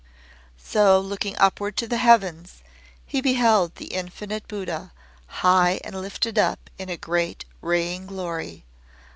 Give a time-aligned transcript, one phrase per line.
[0.57, 2.63] So, looking upward to the heavens,
[3.05, 4.91] he beheld the Infinite Buddha,
[5.27, 8.65] high and lifted up in a great raying glory.